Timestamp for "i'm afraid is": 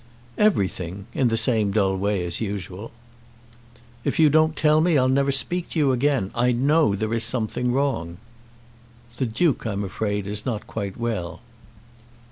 9.67-10.43